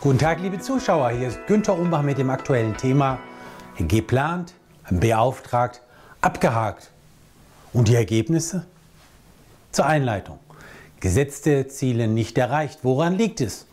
[0.00, 1.10] Guten Tag, liebe Zuschauer.
[1.10, 3.18] Hier ist Günther Umbach mit dem aktuellen Thema
[3.80, 4.54] geplant,
[4.88, 5.82] beauftragt,
[6.20, 6.92] abgehakt.
[7.72, 8.64] Und die Ergebnisse?
[9.72, 10.38] Zur Einleitung.
[11.00, 12.78] Gesetzte Ziele nicht erreicht.
[12.84, 13.66] Woran liegt es?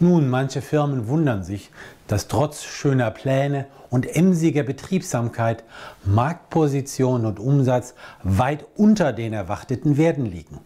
[0.00, 1.70] Nun, manche Firmen wundern sich,
[2.08, 5.62] dass trotz schöner Pläne und emsiger Betriebsamkeit
[6.04, 7.94] Marktposition und Umsatz
[8.24, 10.58] weit unter den erwarteten Werten liegen.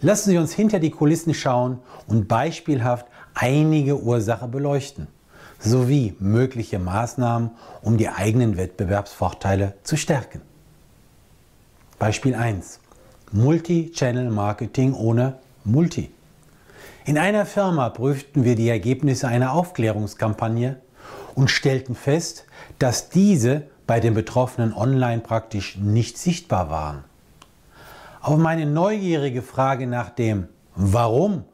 [0.00, 3.06] Lassen Sie uns hinter die Kulissen schauen und beispielhaft
[3.40, 5.06] einige Ursachen beleuchten,
[5.60, 7.50] sowie mögliche Maßnahmen,
[7.82, 10.42] um die eigenen Wettbewerbsvorteile zu stärken.
[11.98, 12.80] Beispiel 1.
[13.32, 16.10] Multi-Channel Marketing ohne Multi.
[17.04, 20.76] In einer Firma prüften wir die Ergebnisse einer Aufklärungskampagne
[21.34, 22.44] und stellten fest,
[22.78, 27.04] dass diese bei den Betroffenen online praktisch nicht sichtbar waren.
[28.20, 31.44] Auf meine neugierige Frage nach dem Warum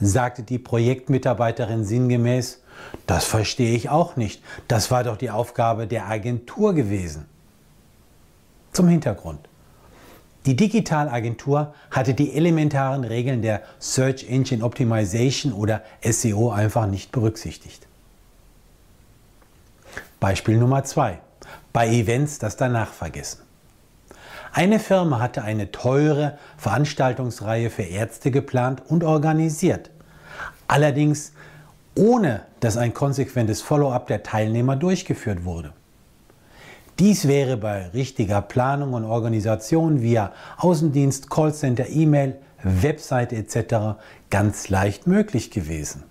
[0.00, 2.62] sagte die Projektmitarbeiterin sinngemäß,
[3.06, 7.26] das verstehe ich auch nicht, das war doch die Aufgabe der Agentur gewesen.
[8.72, 9.48] Zum Hintergrund.
[10.46, 17.86] Die Digitalagentur hatte die elementaren Regeln der Search Engine Optimization oder SEO einfach nicht berücksichtigt.
[20.20, 21.18] Beispiel Nummer 2.
[21.72, 23.43] Bei Events das danach vergessen.
[24.56, 29.90] Eine Firma hatte eine teure Veranstaltungsreihe für Ärzte geplant und organisiert.
[30.68, 31.32] Allerdings
[31.96, 35.72] ohne dass ein konsequentes Follow-up der Teilnehmer durchgeführt wurde.
[37.00, 43.98] Dies wäre bei richtiger Planung und Organisation via Außendienst, Callcenter, E-Mail, Website etc.
[44.30, 46.04] ganz leicht möglich gewesen.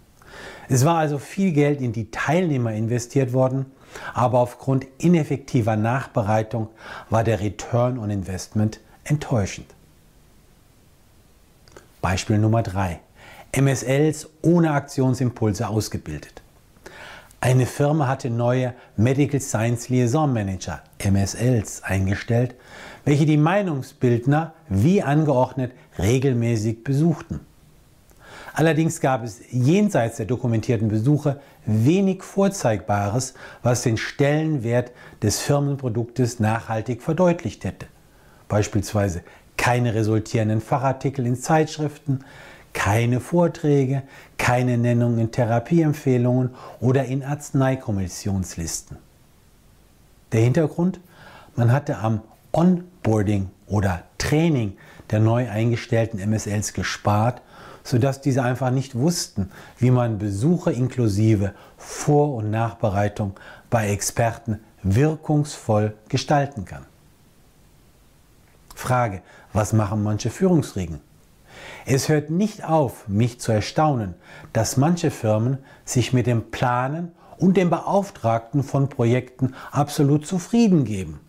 [0.68, 3.68] Es war also viel Geld in die Teilnehmer investiert worden,
[4.14, 6.70] aber aufgrund ineffektiver Nachbereitung
[7.10, 9.68] war der Return on Investment enttäuschend.
[12.02, 13.00] Beispiel Nummer 3.
[13.56, 16.42] MSLs ohne Aktionsimpulse ausgebildet.
[17.40, 22.56] Eine Firma hatte neue Medical Science Liaison Manager, MSLs, eingestellt,
[23.04, 27.42] welche die Meinungsbildner wie angeordnet regelmäßig besuchten.
[28.54, 33.34] Allerdings gab es jenseits der dokumentierten Besuche wenig Vorzeigbares,
[33.64, 34.92] was den Stellenwert
[35.22, 37.88] des Firmenproduktes nachhaltig verdeutlicht hätte.
[38.48, 39.24] Beispielsweise
[39.58, 42.20] keine resultierenden Fachartikel in Zeitschriften,
[42.74, 44.04] keine Vorträge,
[44.38, 48.98] keine Nennung in Therapieempfehlungen oder in Arzneikommissionslisten.
[50.32, 51.00] Der Hintergrund?
[51.56, 52.22] Man hatte am
[52.52, 54.78] Onboarding oder Training
[55.12, 57.42] der neu eingestellten MSLs gespart
[57.84, 63.34] sodass diese einfach nicht wussten, wie man Besuche inklusive Vor- und Nachbereitung
[63.70, 66.86] bei Experten wirkungsvoll gestalten kann.
[68.76, 69.22] Frage,
[69.52, 71.00] was machen manche Führungsriegen?
[71.86, 74.16] Es hört nicht auf, mich zu erstaunen,
[74.52, 81.20] dass manche Firmen sich mit dem Planen und dem Beauftragten von Projekten absolut zufrieden geben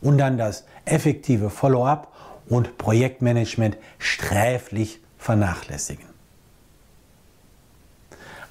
[0.00, 2.12] und dann das effektive Follow-up
[2.48, 6.06] und Projektmanagement sträflich vernachlässigen.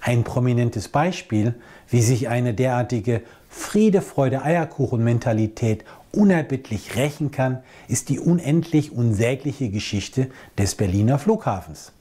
[0.02, 1.56] Ein prominentes Beispiel,
[1.90, 10.30] wie sich eine derartige Friede, Freude, Eierkuchen-Mentalität unerbittlich rächen kann, ist die unendlich unsägliche Geschichte
[10.58, 11.92] des Berliner Flughafens.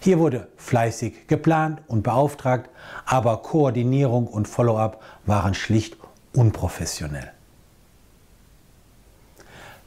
[0.00, 2.70] Hier wurde fleißig geplant und beauftragt,
[3.04, 5.96] aber Koordinierung und Follow-up waren schlicht
[6.32, 7.32] unprofessionell.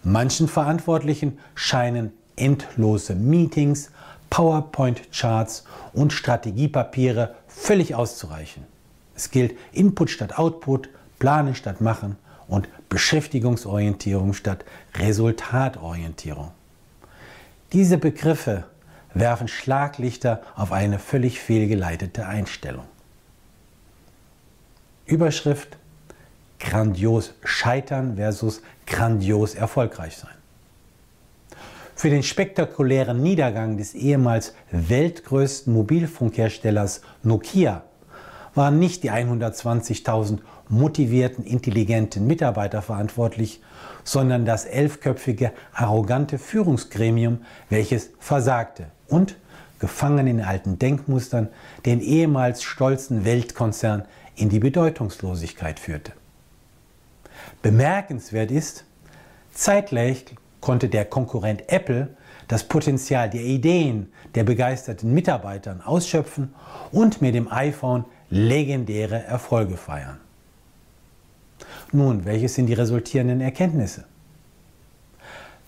[0.07, 3.89] Manchen Verantwortlichen scheinen endlose Meetings,
[4.29, 8.63] PowerPoint-Charts und Strategiepapiere völlig auszureichen.
[9.15, 12.17] Es gilt Input statt Output, Planen statt Machen
[12.47, 16.51] und Beschäftigungsorientierung statt Resultatorientierung.
[17.73, 18.65] Diese Begriffe
[19.15, 22.85] werfen Schlaglichter auf eine völlig fehlgeleitete Einstellung.
[25.07, 25.77] Überschrift
[26.59, 30.31] Grandios scheitern versus grandios erfolgreich sein.
[31.95, 37.83] Für den spektakulären Niedergang des ehemals weltgrößten Mobilfunkherstellers Nokia
[38.53, 43.61] waren nicht die 120.000 motivierten, intelligenten Mitarbeiter verantwortlich,
[44.03, 49.37] sondern das elfköpfige, arrogante Führungsgremium, welches versagte und,
[49.79, 51.49] gefangen in alten Denkmustern,
[51.85, 54.03] den ehemals stolzen Weltkonzern
[54.35, 56.13] in die Bedeutungslosigkeit führte.
[57.65, 58.85] Bemerkenswert ist,
[59.51, 60.23] zeitgleich
[60.61, 62.15] konnte der Konkurrent Apple
[62.47, 66.53] das Potenzial der Ideen der begeisterten Mitarbeitern ausschöpfen
[66.91, 70.19] und mit dem iPhone legendäre Erfolge feiern.
[71.91, 74.05] Nun, welche sind die resultierenden Erkenntnisse?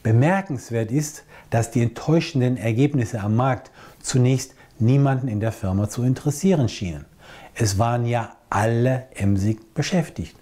[0.04, 3.72] Bemerkenswert ist, dass die enttäuschenden Ergebnisse am Markt
[4.04, 7.06] zunächst niemanden in der Firma zu interessieren schienen.
[7.56, 10.36] Es waren ja alle emsig beschäftigt.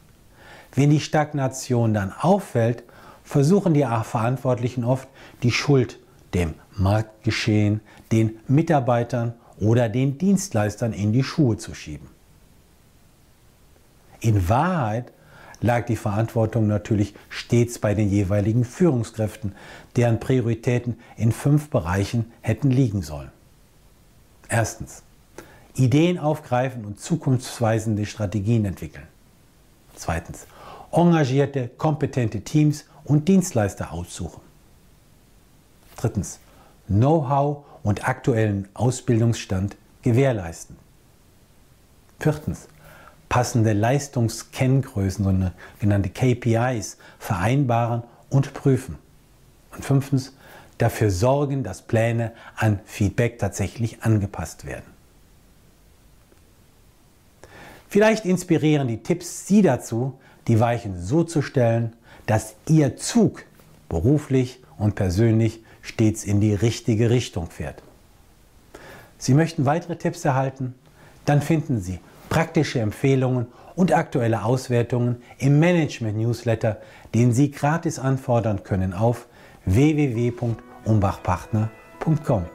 [0.75, 2.83] Wenn die Stagnation dann auffällt,
[3.23, 5.07] versuchen die Verantwortlichen oft,
[5.41, 5.99] die Schuld
[6.33, 7.79] dem Marktgeschehen,
[8.11, 12.07] den Mitarbeitern oder den Dienstleistern in die Schuhe zu schieben.
[14.19, 15.13] In Wahrheit
[15.61, 19.55] lag die Verantwortung natürlich stets bei den jeweiligen Führungskräften,
[19.95, 23.31] deren Prioritäten in fünf Bereichen hätten liegen sollen.
[24.49, 25.03] Erstens.
[25.73, 29.07] Ideen aufgreifen und zukunftsweisende Strategien entwickeln.
[29.95, 30.47] Zweitens.
[30.91, 34.41] Engagierte, kompetente Teams und Dienstleister aussuchen.
[35.97, 36.39] Drittens.
[36.87, 40.77] Know-how und aktuellen Ausbildungsstand gewährleisten.
[42.19, 42.67] Viertens
[43.29, 48.97] passende Leistungskenngrößen, sogenannte KPIs, vereinbaren und prüfen.
[49.75, 50.33] Und fünftens,
[50.77, 54.94] dafür sorgen, dass Pläne an Feedback tatsächlich angepasst werden.
[57.87, 60.17] Vielleicht inspirieren die Tipps Sie dazu,
[60.47, 61.93] die Weichen so zu stellen,
[62.25, 63.45] dass Ihr Zug
[63.89, 67.81] beruflich und persönlich stets in die richtige Richtung fährt.
[69.17, 70.75] Sie möchten weitere Tipps erhalten?
[71.25, 71.99] Dann finden Sie
[72.29, 76.77] praktische Empfehlungen und aktuelle Auswertungen im Management-Newsletter,
[77.13, 79.27] den Sie gratis anfordern können auf
[79.65, 82.54] www.umbachpartner.com.